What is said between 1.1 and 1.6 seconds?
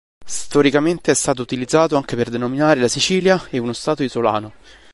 è stato